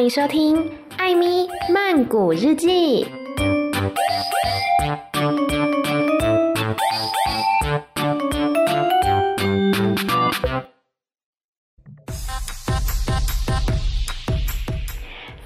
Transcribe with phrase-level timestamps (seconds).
[0.00, 0.56] 欢迎收听
[0.96, 3.04] 《艾咪曼谷日记》。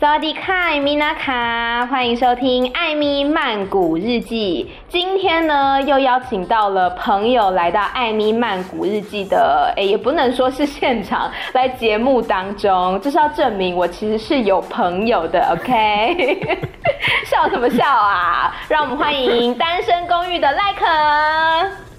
[0.04, 4.70] 萨迪卡米娜卡，欢迎收听《艾咪曼谷日记》。
[4.92, 15.40] 今天呢，又邀请到了朋友来到《艾咪曼谷日记》的，哎，也不能说是现场，来节目当中，就是要证明我其实是有朋友的。
[15.52, 16.58] OK，
[17.24, 18.54] 笑什么笑啊？
[18.68, 20.84] 让我们欢迎单身公寓的赖可。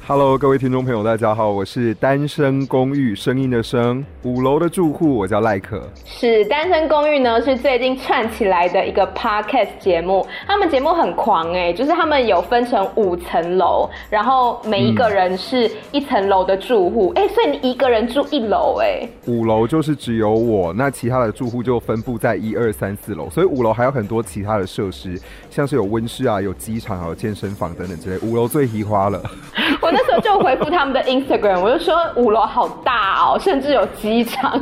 [0.07, 5.79] Hello，各位听众朋友，大家好，我是单身公寓声音的声五楼的住户，我叫赖可。
[6.03, 10.25] 是单身公寓呢，是最近串起来的一个 podcast 节目。
[10.47, 19.09] 他们节目很狂哎、欸，就是他们有分成五层楼，然后每一个人是一层楼的住户哎、嗯欸，所以你一个人住一楼哎、欸。
[19.27, 28.17] 五楼就是只有我，那其他的住户就分布在一二三四楼，所以五楼还有很多其他的设施，像是有温室啊，有机场，还有健身房等等之类。
[28.27, 29.21] 五楼最喜花了。
[29.83, 34.59] 我那时候就回复他们的 Instagram，我就说五楼好大哦，甚至有机场，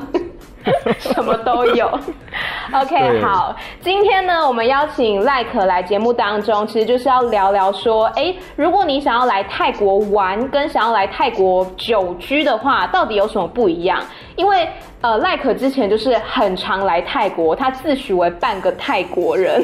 [1.00, 1.88] 什么都有。
[2.74, 14.02] OK，好，今天呢，我们邀请赖可来节目当中，其实就是要聊聊说，哎、欸，如果你想要来泰国玩，跟想要来泰国久居的话，到底有什么不一样？
[14.36, 14.68] 因为
[15.02, 19.64] 呃，赖可之前就是很常来泰国，他自诩为半个泰国人。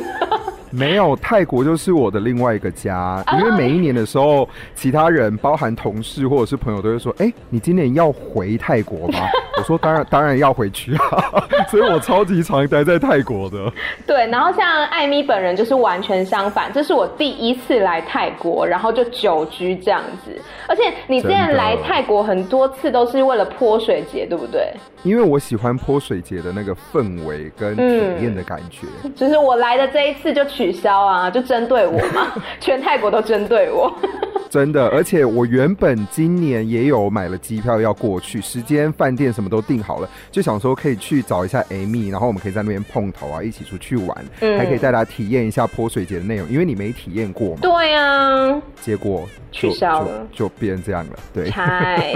[0.72, 9.20] 没有，泰国就是我的另外一个家，因为每一年的时候，其他人包含同事或者是朋友都会说：“哎，你今年要回泰国吗？”
[9.58, 13.72] 我说：“当然，当然要回去啊！” 所以我超级常待在泰国的。
[14.06, 20.40] 对，然后像艾米本人就是完全相反，这是我第一次来泰国，然后就久居这样子。
[20.68, 24.72] 而且你之前来泰国很多次都是为了泼水节，对不对？
[25.04, 28.86] 因为我喜欢泼水节的那个氛围跟体验的感觉。
[29.04, 30.46] 嗯，就是我来的这一次就。
[30.60, 33.90] 取消啊，就针对我嘛， 全泰国都针对我。
[34.50, 47.60] 真的，而且我原本今年也有买了机票要过去，时间、饭店什么都订好了，就想说可以去找一下 Amy，然后我们可以在那边碰头啊，一起出去玩，嗯、还可以带大家体验一下泼水节的内容，因为你没体验过嘛。
[47.62, 48.62] 对啊。
[48.82, 51.14] 结果取消了，就，就变这样了。
[51.34, 51.50] 对。
[51.52, 52.12] 嗨。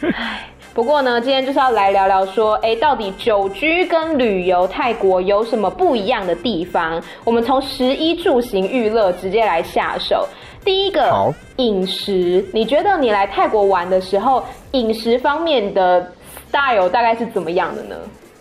[0.74, 7.00] 不过呢，今天就是要来聊聊说，哎，到底久居跟旅游泰国有什么不一样的地方？
[7.22, 10.26] 我们从食衣住行娱乐直接来下手。
[10.64, 14.42] 第一个，好，饮食，你觉得你来泰国玩的时候，
[14.72, 16.10] 饮食方面的
[16.50, 17.94] style 大概是怎么样的呢？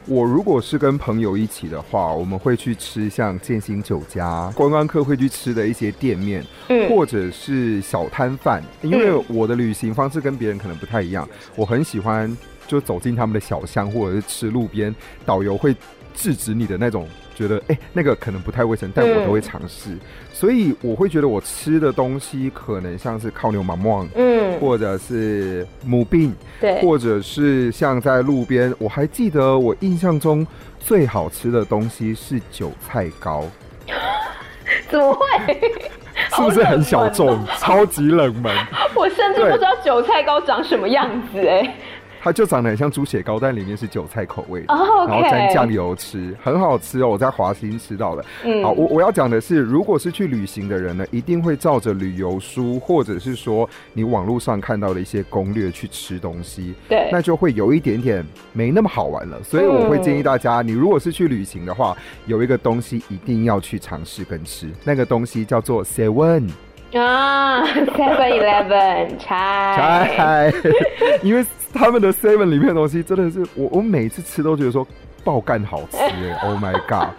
[0.06, 8.62] 我如果是跟朋友一起的话，我们会去吃像建新酒家，观光客会去吃的一些店面，嗯，或者是小摊贩。
[8.82, 12.36] 因为我的旅行方式跟别人可能不太一样，我很喜欢
[12.68, 14.94] 就走进他们的小巷，或者是吃路边，
[15.26, 15.76] 导游会
[16.14, 17.08] 制止你的那种。
[17.34, 20.00] 觉得哎、欸，那个可能不太卫生，但我都会尝试，嗯，
[20.32, 30.46] 所以我会觉得我吃的东西可能像是靠牛马梦，嗯，或者是母病，对，或者是像在路边，我还记得我印象中
[30.80, 33.46] 最好吃的东西是韭菜糕，
[34.90, 35.62] 怎么会？
[36.36, 38.56] 是不是很小众，超级冷门？
[38.96, 41.76] 我甚至不知道韭菜糕长什么样子哎。
[42.24, 45.10] 它就长得很像猪血糕，但里面是韭菜口味的，oh.
[45.10, 47.10] 然后沾酱油吃，很好吃哦。
[47.10, 48.24] 我在华兴吃到的。
[48.46, 56.74] 嗯，好，我我要讲的是，如果是去旅行的人呢，一定会照着旅游书，或者是说你网络上看到的一些攻略去吃东西。
[56.88, 59.44] 对，那就会有一点点没那么好玩了。
[59.44, 61.94] 所以我会建议大家，嗯、你如果是去旅行的话，
[62.26, 66.50] 有一个东西一定要去尝试跟吃，那个东西叫做 Seven
[66.94, 70.54] 啊，Seven Eleven 菜，
[71.22, 71.46] 因为。
[71.76, 74.88] 他们的 Seven 里面的东西真的是我，我每次吃都觉得说
[75.24, 77.10] 爆干好吃哎，Oh my god！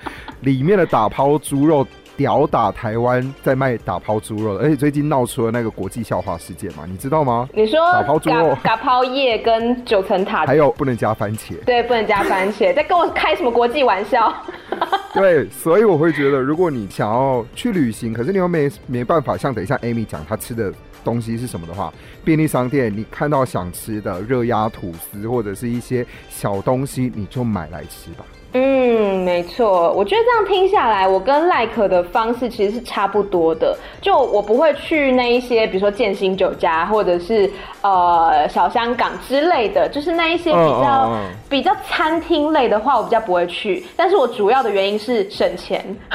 [0.41, 7.49] 里面的打抛猪肉屌打台湾在卖打抛猪肉，而且最近闹出了那个国际笑话事件嘛，你知道吗？
[7.53, 14.33] 你说打抛猪肉、打抛叶跟九层塔， 还有不能加番茄，对，不能加番茄，在跟我开什么国际玩笑？
[15.13, 20.73] 对，所以我会觉得，如果你想要去旅行，可是你又没没办法，像等一下 Amy 讲她吃的。
[21.05, 21.93] 东西是什么的话，
[22.25, 28.25] 便利商店你看到想吃的热压吐司或者是一些小东西，你就买来吃吧。
[28.57, 33.77] 嗯，没错，我觉得这样听下来，我跟赖可的方式其实是差不多的。
[34.01, 37.51] 就我不会去那一些，比如说建新酒家或者是
[37.83, 41.11] 呃小香港之类的，就是那一些比较、
[41.49, 43.85] 比较餐厅类的话，我比较不会去。
[43.97, 45.85] 但是我主要的原因是省钱。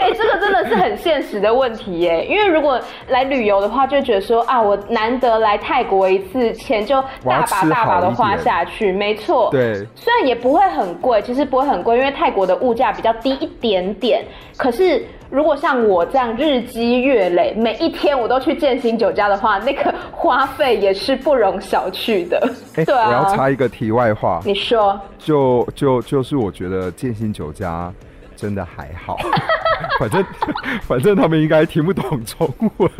[0.00, 2.26] 哎、欸，这个真的是很现实的问题耶。
[2.26, 8.90] 因为如果来旅游的话，就觉得说啊，我难得来泰国一次，钱就大把大把的花下去。
[8.90, 14.24] 没错，对，虽然也不会很贵，其实不会很贵，因为泰国的物价比较低一点点。
[14.56, 22.38] 可是如果像我这样日积月累，每一天我都去建新酒家的话，那个花费也是不容小觑的。
[22.76, 27.92] 欸、对啊，我要插一个题外话，你说，就就就是我觉得建新酒家
[28.34, 29.16] 真的还好，
[30.00, 30.24] 反正
[30.82, 32.48] 反正他们应该听不懂中
[32.78, 32.90] 文，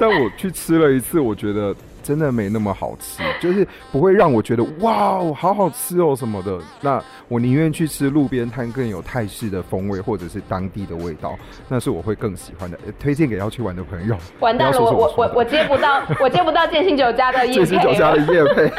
[0.00, 1.74] 但我去吃了一次，我觉得。
[2.02, 6.58] 真的没那么好吃，就是不会让我觉得哇哦，好好吃哦什么的。
[6.80, 11.36] 那我宁愿去吃路边摊，更有泰式的风味，或者是当地的味道，
[11.68, 12.78] 那是我会更喜欢的。
[12.98, 14.16] 推荐给要去玩的朋友。
[14.40, 17.54] 完蛋了，我我我我接不到， 我接不到建新酒家的夜配。
[17.54, 18.70] 健心酒家的业配。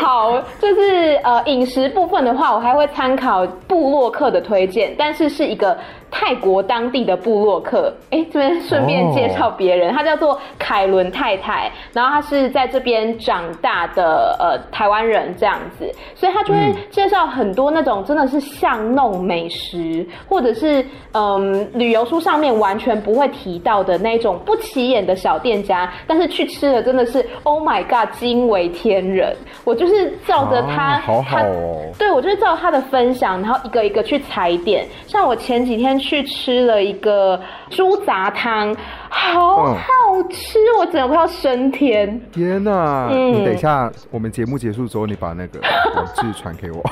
[0.00, 5.76] 好，就是呃饮食部分的话，我还会参考布洛克的推荐，但是是一个。
[6.14, 10.06] 泰国当地的部落客，哎、欸，这边顺便介绍别人，他、oh.
[10.06, 16.60] 叫做凯伦太太，然后他是在这边长大的呃台湾人这样子，所以他就会
[16.90, 29.34] 介绍很多那种真的是巷弄美食，或者是嗯旅游书上面完全不会提到的那种不起眼的小店家，但是去吃的真的是 Oh my God，惊为天人。
[29.64, 36.01] 我就是照着他，啊、好好哦，对，我就是照他的分享，然后一个一个去踩点，像我前几天。
[36.02, 37.40] 去吃了一个
[37.70, 38.74] 猪杂汤，
[39.08, 39.82] 好好
[40.30, 42.20] 吃，嗯、我整个快要升天！
[42.32, 43.08] 天哪！
[43.10, 45.60] 嗯、你等一下，我们节目结束之后，你把那个
[45.96, 46.82] 文字传给我。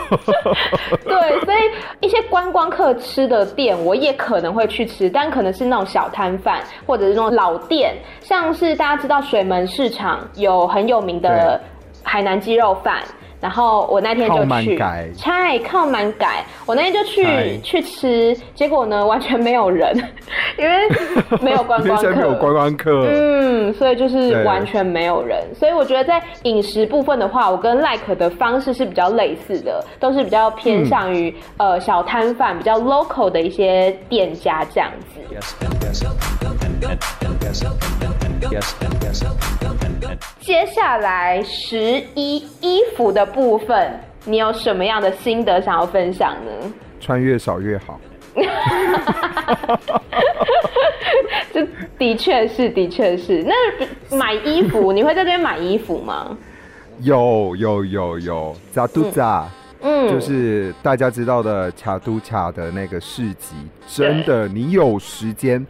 [1.04, 1.58] 对，所以
[2.00, 11.60] 一些观光客吃的店，我也可能会去吃，但可能是那种小摊贩，或者是那种老店，像是大家知道水门市场有很有名的
[12.02, 13.02] 海南鸡肉饭。
[13.40, 14.76] 然后我那天就去，
[15.16, 16.44] 拆靠满改。
[16.66, 19.96] 我那天就去去吃，结果呢完全没有人，
[20.58, 20.76] 因为
[21.40, 25.42] 没有观光客，没有观光客，嗯，所以就是完全没有人。
[25.54, 35.20] 所以我觉得在饮食部分的话，我跟 Like 的方式是比较类似的，都是比较偏向于、嗯、呃小摊贩、比较 local 的一些店家这样子。
[40.40, 46.50] 接下来十一衣服的部分，你有什么样的心得想要分享呢？
[47.00, 48.00] 穿越少越好。
[51.52, 51.66] 这
[51.98, 53.44] 的确是，的确是。
[53.44, 53.54] 那
[54.16, 56.36] 买衣服，你会在这边买衣服吗？
[57.00, 59.48] 有有有有，扎杜扎，
[59.80, 63.54] 嗯，就是大家知道的卡都卡的那个市集，
[63.88, 65.66] 真的，你有时间，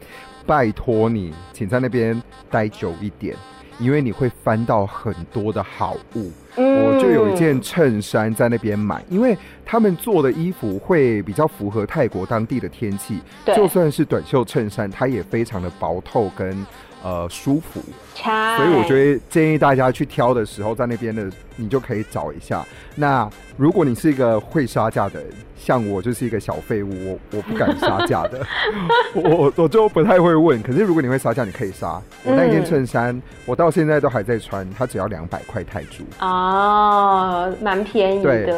[0.50, 2.20] 拜托你，请在那边
[2.50, 3.36] 待久一点。
[3.78, 16.66] 因为你会翻到很多的好物，嗯、我就有一件衬衫在那边买，因为他们做的衣服会比较符合泰国当地的天气，就算是短袖衬衫，它也非常的薄透跟。
[17.02, 17.80] 呃，舒服，
[18.14, 22.62] 所以我觉得建议大家去挑的时候，在那边的你就可以找一下。
[22.94, 23.26] 那
[23.56, 28.46] 如果你是一个会杀价的人，像我就是一个小废物，我我不敢杀价的，
[29.14, 30.62] 我我就不太会问。
[30.62, 32.02] 可是如果你会杀价，你可以杀。
[32.22, 36.04] 我那件衬衫，我到现在都还在穿，它只要两百块泰铢。
[36.20, 38.54] 哦，蛮便宜的，对，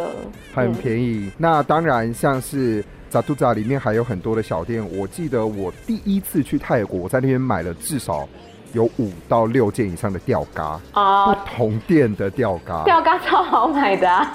[0.52, 1.26] 很便宜。
[1.26, 2.84] 嗯、那当然，像是。
[3.12, 8.26] 扎杜扎里面还有很多的小店，我记得我第一次去泰国，我在那边买了至少
[8.72, 14.34] 有五到六件以上的吊嘎啊，不同店的吊嘎，吊嘎超好买的啊，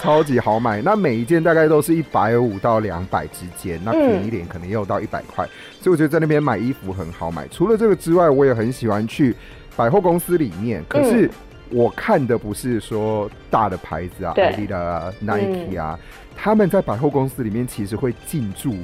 [0.00, 0.82] 超级好买。
[0.82, 5.46] 那每一件大概都是一百五到两百之间，那便宜一点可能也有到一百块，
[5.80, 7.46] 所以我觉得在那边买衣服很好买。
[7.46, 9.36] 除了这个之外，我也很喜欢去
[9.76, 11.30] 百货公司里面，可是
[11.70, 15.96] 我看的不是说大的牌子啊，Adidas 啊，Nike 啊。
[16.42, 18.74] 他们在百货公司里面其实会进驻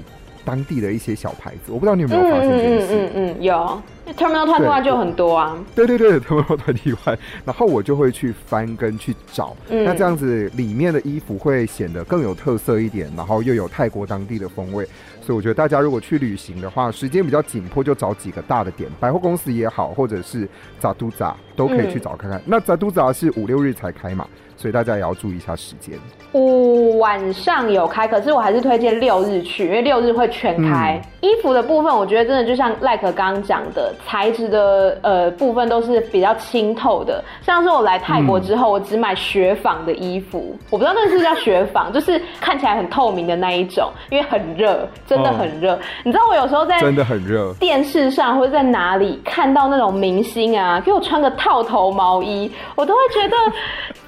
[0.44, 2.86] 当地的一些小牌子，我不知道你有没有发现这件事？
[2.90, 3.82] 嗯嗯嗯，有。
[4.16, 5.56] Terminal 21就很多啊。
[5.74, 14.86] 对对对，Terminal 21，然后我就会去翻跟去找，嗯、那这样子里面的衣服会显得更有特色一点，然后又有泰国当地的风味。
[15.20, 22.40] 所以我觉得大家如果去旅行的话，时间比较紧迫，就找几个大的点，百货公司也好，或者是扎都扎都可以去找看看。
[22.46, 24.24] 那扎都扎是五六日才开嘛，
[24.56, 25.98] 所以大家也要注意一下时间。
[26.32, 31.02] 五晚上有开，可是我还是推荐六日去，因为六日会全开。
[31.20, 37.22] 衣服的部分，我觉得真的就像 Like 刚刚讲的，材质的呃部分都是比较清透的。
[37.42, 45.74] 像是我来泰国之后，嗯、我只买雪纺的衣服，我不知道那是不是叫雪纺，就是看起来很透明的那一种，因为很热，真的很热。
[45.74, 53.36] 哦、你知道我有时候在真的很热电视上或者在哪里看到那种明星啊，给我穿个套头毛衣，我都会觉得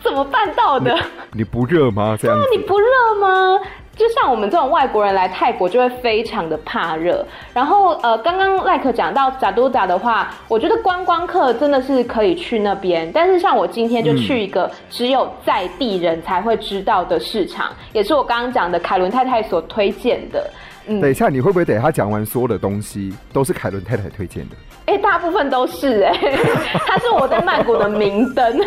[0.00, 0.94] 怎么办到的？
[1.32, 2.16] 你， 你不热吗？
[2.20, 2.46] 这样子？
[2.56, 2.86] 你不热
[3.20, 3.60] 吗？
[3.98, 7.26] 就像我们这种外国人来泰国，就会非常的怕热。
[7.52, 13.10] 然后，呃，刚刚赖可讲到扎都达的话，我觉得观光客真的是可以去那边。
[13.12, 20.48] 但是，像我今天就去一个只有在地人才会知道的市场，嗯、也是我刚刚讲的凯伦太太所推荐的。
[20.86, 24.56] 嗯，等一下，你会不会等他讲完所有的东西都是凯伦太太推荐的？
[24.86, 26.38] 哎、欸，大部分都是哎、欸，
[26.86, 28.58] 他是我在曼谷的明灯。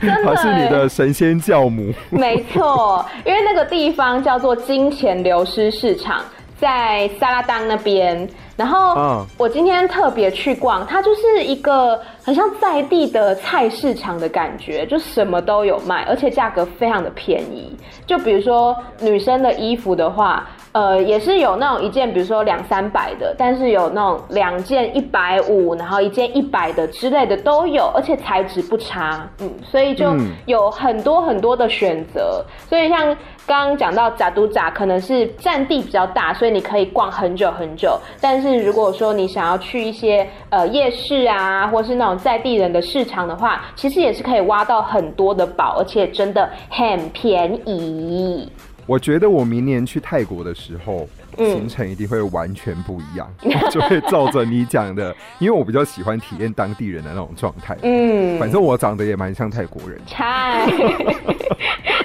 [0.24, 6.20] 她是你的神仙教母， 没错，因为那个地方叫做金钱流失市场，
[6.58, 8.28] 在萨拉当那边。
[8.56, 17.76] 然后我今天特别去逛，它就是一个很像在地的菜市场的感觉，就什么都有卖，而且价格非常的便宜。
[18.06, 20.46] 就比如说女生的衣服的话。
[20.76, 30.14] 呃，也是有那种一件，比如说两三百的，但是有那种两件一百五，然后一件一百的之类的都有，而且材质不差，嗯，所以就
[30.44, 32.44] 有很多很多的选择。
[32.68, 33.06] 所以像
[33.46, 37.98] 刚刚讲到扎都扎，可能是占地比较大，所以你可以逛很久很久。
[38.20, 48.52] 但是如果说你想要去一些呃夜市啊，或是那种在地人的市场的话，其实也是可以挖到很多的宝，而且真的很便宜。
[48.86, 57.76] 我觉得我明年去泰国的时候，行程一定会完全不一样，嗯、就会照着你讲的，因为我比较喜欢体验当地人的那种状态。
[57.82, 60.00] 嗯，反正我长得也蛮像泰国人。
[60.06, 60.66] 嗨，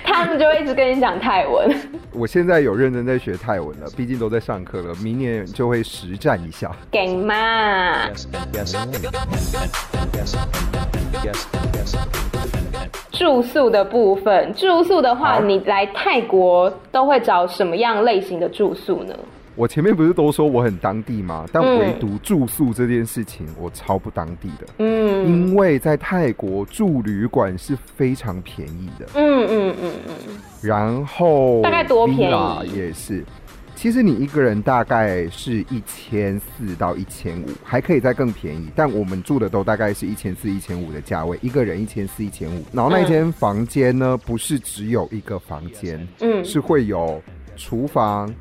[0.04, 1.72] 他们就会一直跟你讲泰文。
[2.14, 6.72] 我现在有认真在学泰文了，毕竟都在上课了，明年就会实战一下。
[6.90, 8.10] 给嘛！
[13.12, 19.14] 住宿的部分，住宿的话，你来泰国都会找什么样类型的住宿呢？
[19.54, 21.46] 我前面不是都说我很当地吗？
[21.52, 24.66] 但唯独住宿这件事情，我超不当地的。
[24.78, 29.06] 嗯，因为在泰国住旅馆是非常便宜的。
[29.16, 30.14] 嗯嗯嗯嗯。
[30.62, 32.72] 然后大概多便宜？
[32.74, 33.26] 也是。
[33.82, 38.70] 其实你一个人大概是一千四到一千五，还可以再更便宜。
[38.76, 42.64] 但我们住的都大概是一千四、一千五的价位，一个人一千四、一千五。
[42.72, 47.20] 然后那间房间呢，不是只有一个房间，嗯，是会有
[47.56, 48.32] 厨房、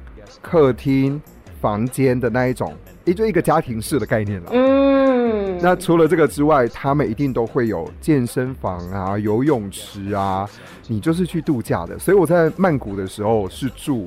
[0.43, 1.19] 客厅、
[1.59, 4.51] 房间的那一种，也就一个家庭式的概念了。
[4.53, 10.47] 嗯，那除了这个之外，他们一定都会有健身房啊、游泳池啊，
[10.87, 11.99] 你就是去度假的。
[11.99, 14.07] 所以我在曼谷的时候是住。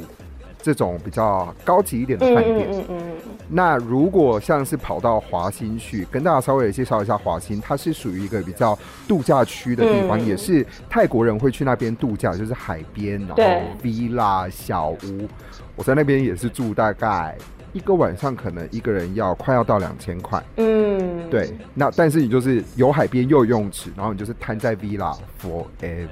[0.63, 3.11] 这种比较高级一点的饭店，嗯嗯嗯，
[3.49, 13.43] 那如果像是跑到华欣去，跟大家稍微介绍一下华欣，它是属于一个比较度假区的地方，嗯、也是泰国人会去那边度假，就是海边，然后
[13.83, 15.27] villa 小屋。
[15.75, 17.35] 我在那边也是住大概。
[17.73, 21.51] 一个晚上可能一个人要快要到两千块，嗯，对。
[21.73, 26.05] 那但是你就是有海边又有游泳池，然后你就是瘫在 villa forever，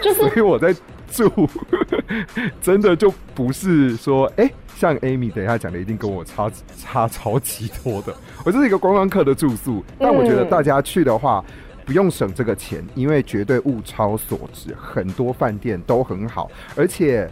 [0.00, 0.20] 就是。
[0.22, 0.72] 所以我在
[1.12, 1.30] 住，
[2.60, 8.14] 真的就不是说，哎、欸，像 Amy 等一下讲的一定跟我差差超级多的。
[8.44, 11.44] 我这是一个观光客的住宿，但我觉得大家去的话
[11.84, 17.28] 不用省这个钱，因为绝对物超所值，很多饭店都很好，而且。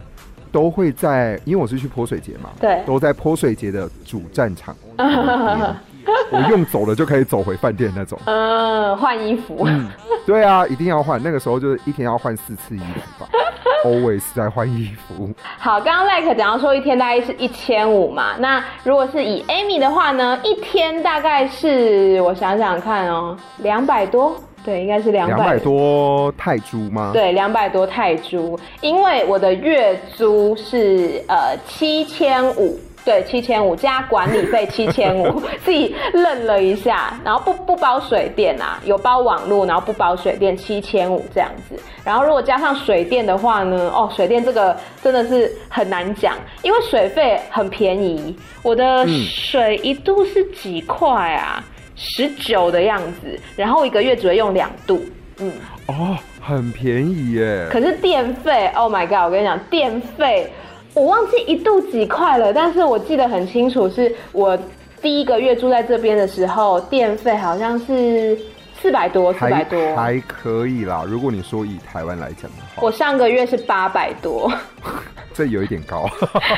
[0.53, 4.75] 都会在，因为我是去泼水节嘛，对，都在泼水节的主战场。
[6.31, 8.17] 我用走了就可以走回饭店那种。
[8.25, 9.63] 嗯，换衣服。
[9.65, 9.89] 嗯，
[10.25, 11.21] 对啊，一定要换。
[11.21, 13.29] 那个时候就是一天要换四次衣服吧，
[13.85, 15.29] always 在换衣服。
[15.57, 24.35] 好，刚刚 Like 讲到说一天大概是一千五嘛，那如果是以 Amy 的话呢，一天大概是我想想看哦，两百多。
[24.63, 27.09] 对，应该是两百多泰铢吗？
[27.11, 51.63] 对，两百多泰铢，因为我的月租是呃七千五，对，七千五加管理费七千五， 自己愣了一下，然后不不包水电啊，有包网络，然后不包水电七千五这样子，然后如果加上水电的话呢，哦，水电这个真的是很难讲，因为水费很便宜，我的水一度是几块啊？
[51.95, 55.03] 十九的样子，然后一个月只会用两度，
[55.37, 55.51] 嗯，
[55.85, 57.67] 哦，很便宜耶。
[57.71, 59.25] 可是电费，Oh my god！
[59.25, 60.51] 我跟你讲，电费
[60.93, 64.57] 我忘记一度几块了，但是我记得很清楚，是我
[65.01, 68.37] 第一个月住在这边的时候，电费好像是
[68.81, 71.05] 四百多，四百多还可以啦。
[71.07, 74.51] 如果你说以台湾来讲，我上个月是八百多。
[75.33, 76.09] 这有一点高。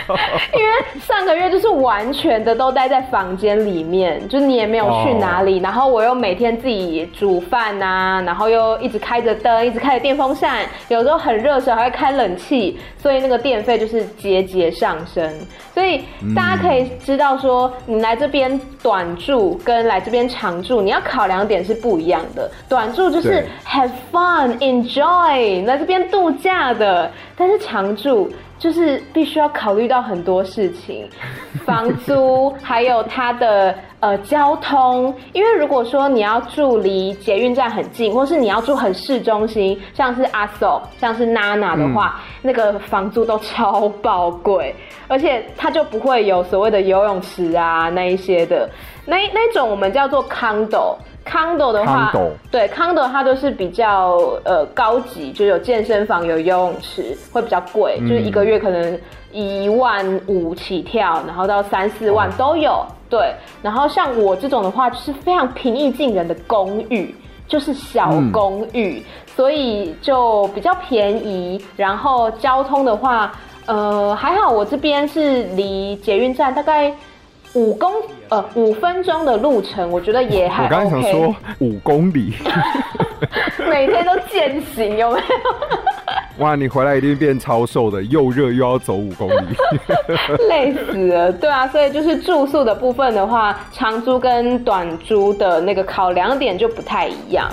[0.56, 5.66] 因为上个月就是完全的都待在房间里面，就你也没有去哪里，oh.
[5.66, 15.32] 然后我又每天自己煮饭啊，然后又一直开着灯，一直开着电风扇，有时候很热的时候还会开冷气，所以那个电费就是节节上升。
[15.72, 16.04] 所以
[16.36, 22.50] 大家可以知道说，你来这边短住跟来这边长住，你要考量点是不一样的。
[22.68, 28.32] 短住就是 have fun enjoy 来这边度假的，但是常住。
[28.60, 31.06] 就是必须要考虑到很多事情，
[31.66, 35.14] 房租，还有它的呃交通。
[35.34, 44.74] 因为如果说你要住离捷运站很近，或是你要住很市中心，像是阿索，像是娜娜的话，嗯、那个房租都超爆贵，
[45.10, 48.70] 而且它就不会有所谓的游泳池啊那一些的，
[49.06, 50.96] 那那种我们叫做 condo。
[51.26, 59.00] Condo 的话，condo 对 condo 它都是比较呃高级，就有健身房、有游泳池，会比较贵，嗯、就是一个月可能
[59.32, 62.72] 一万五起跳，然后到三四万都有。
[62.72, 67.16] 哦、对，然后像我这种的话，就是非常平易近人的公寓，
[67.48, 69.04] 就是小公寓，嗯、
[69.36, 71.64] 所以就比较便宜。
[71.76, 73.32] 然后交通的话，
[73.66, 76.94] 呃还好，我这边是离捷运站大概。
[77.56, 77.92] 五公
[78.30, 80.76] 呃五分钟的路程，我觉得也还 OK。
[80.76, 82.34] 我刚才想说五公里，
[83.70, 86.44] 每天都健行有没有？
[86.44, 89.56] 哇，你回来一定变超瘦的，又热又要走五公里，
[90.50, 91.32] 累死了。
[91.32, 97.48] 对啊，所以就是住宿的部分的话，长租跟短租的那个考量点就不太一样。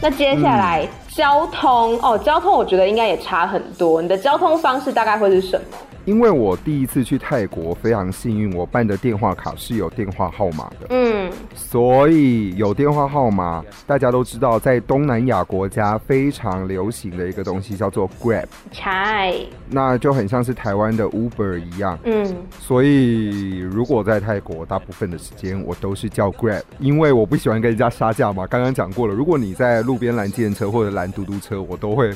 [0.00, 0.84] 那接下来。
[0.84, 4.02] 嗯交通哦，交通我觉得应该也差很多。
[4.02, 5.66] 你的交通方式大概会是什么？
[6.04, 10.86] 因为我第一次去泰国，非常幸运，我办的电话卡是有电话号码的。
[10.90, 18.46] 嗯，所以有电话号码，大家都知道，在东南亚国家非常流行的一个东西叫做 Grab。
[18.70, 19.34] 才
[19.70, 21.98] 那就很像是台湾的 Uber 一样。
[22.04, 28.46] 嗯，所以如果在泰国，大部分的时间我都是叫 Grab，因为我不喜欢跟人家杀价嘛。
[28.46, 32.12] 刚刚讲过了，如果你在路边拦计程车或者拦嘟嘟车，我都会。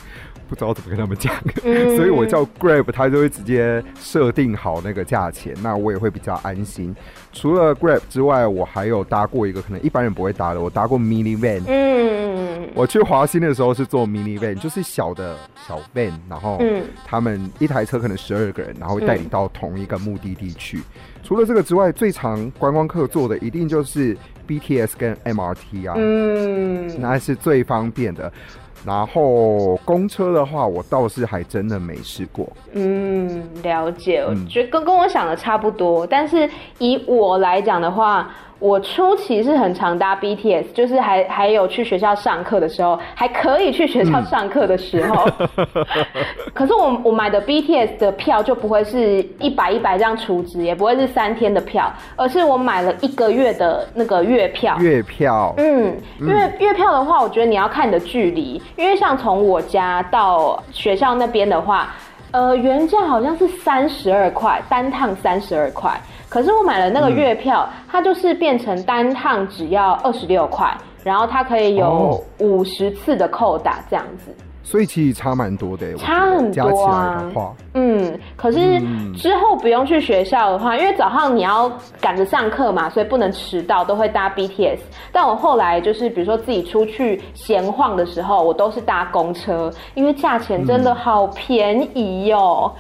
[0.49, 1.31] 不知道怎么跟他们讲，
[1.63, 6.95] 嗯、 所以我叫 Grab，他就会直接设定好那个价钱，那我也会比较安心。
[7.33, 11.63] 除了 Grab 之外，我还有搭过一个可能一般人不会搭的，我搭过 Mini Van。
[11.67, 16.61] 嗯，我去华兴的时候是坐 Mini Van，就是小的小 van，然后
[17.05, 20.79] 他们一台车可能十二个人，然后会带你到同一个目的地去。
[20.79, 20.83] 嗯、
[21.23, 24.17] 除了这个之外，最常观光客坐的一定就是
[24.47, 28.33] BTS 跟 MRT 啊，嗯，那是最方便的。
[28.89, 32.49] 然后公车的话，我倒是还真的没试过。
[32.73, 36.07] 嗯，了解，我觉得跟跟我想的差不多。
[36.07, 36.49] 但是
[36.79, 38.29] 以我来讲的话。
[38.61, 45.31] 我初期是很常搭 BTS，就是还还有去学校上课的时候，还可以去学校上课的时候。
[45.57, 45.65] 嗯、
[46.53, 54.77] 可是我我买的 BTS 的票就不会是一百一百这样储值，也不会是三天的票，而是我买了一个月的那个月票。
[54.81, 55.55] 月票。
[55.57, 61.95] 嗯，月月票的话，我觉得你要看你的距离，因为像从我家到学校那边的话，
[62.33, 65.93] 呃，原价好像是三十二块，单趟三十二块。
[66.29, 74.35] 可是我买了那个月票，嗯、它就是变成单趟只要二十六块，然后它可以有五十次的扣打这样子。
[74.63, 77.25] 所以其实差蛮多的，差很多啊。
[77.73, 78.59] 嗯，可是
[79.17, 84.79] 之后不用去学校的话，因为早上你要赶着上课嘛，所以不能迟到，都会搭 BTS。
[85.11, 92.71] 但我后来就是，比如说自己出去闲晃的时候，我都是搭公车，因为价钱真的好便宜哦。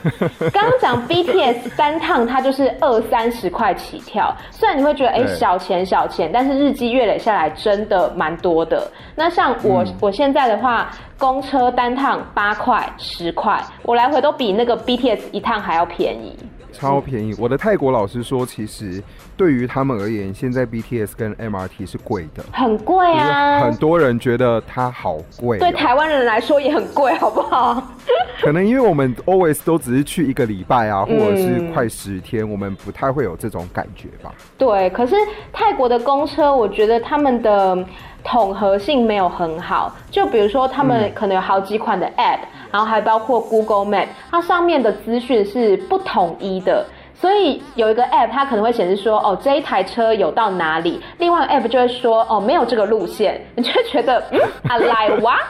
[0.52, 8.86] 刚刚讲 BTS 单趟，它就是二三十块起跳，虽然你会觉得哎、欸、小钱小钱，但是日积月累下来真的蛮多的。
[9.14, 10.90] 那像我我现在的话。
[11.18, 16.36] 公车单趟八块、十块，我来回都比那个 BTS 一趟还要便宜，
[16.72, 17.34] 超便宜。
[17.38, 19.02] 我的泰国老师说，其实
[19.36, 23.60] 对于他们而言，现在 BTS 跟 MRT 是贵的，很贵啊。
[23.60, 27.82] 很多人觉得它好贵喔，对台湾人来说也很贵，好不好？
[28.40, 34.32] 可能因为我们 always 都只是去一个礼拜啊，或者是快十天，嗯，我们不太会有这种感觉吧？
[34.56, 35.14] 对，可是
[35.52, 37.84] 泰国的公车，我觉得他们的。
[38.24, 55.40] 统合性没有很好，就比如说他们可能有好几款的 App，嗯，然后还包括 Google Map，它上面的资讯是不统一的，所以有一个 App 它可能会显示说，哦，这一台车有到哪里，另外一个 App 就会说，哦，没有这个路线， 你就会觉得，嗯，I like what？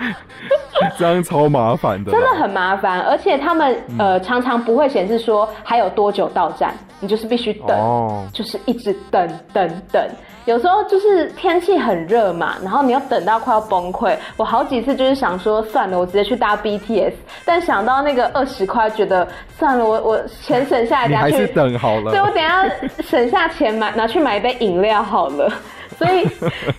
[0.96, 6.74] 这样超麻烦的，真的很麻烦，而且他们呃常常不会显示说还有多久到站。
[7.00, 8.32] 你就是必须等，oh.
[8.32, 10.02] 就是一直等等等。
[10.46, 14.16] 有时候就是天气很热嘛，然后你要等到快要崩溃。
[14.36, 17.12] 我好几次就是想说算了，我直接去搭 BTS，
[17.44, 22.10] 但想到那个二十块，觉得算了，我我钱省下来， 等下去，你还是等好了。
[22.10, 22.64] 对，我等下
[23.02, 25.52] 省下钱买拿去买一杯饮料好了。
[25.98, 26.24] 所以，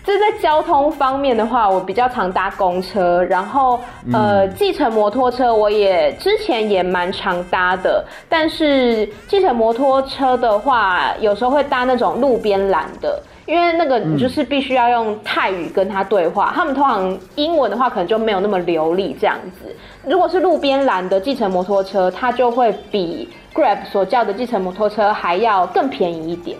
[0.02, 3.78] 这在交通方面的话，我比较常搭公车，然后
[4.12, 19.76] 呃，计程摩托车我也之前也蛮常搭的，但是计程摩托车的话，有时候会搭那种路边拦的，因为那个你就是必须要用泰语跟他对话，他们通常英文的话可能就没有那么流利这样子。
[20.06, 26.56] 如果是路边拦的计程摩托车，它就会比 Grab 所叫的计程摩托车还要更便宜一点。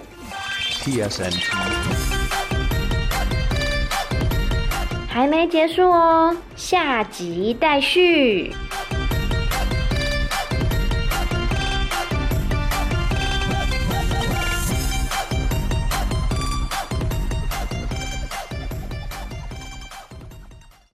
[0.82, 1.79] PSNT
[5.20, 8.50] 还没结束哦，下集待续。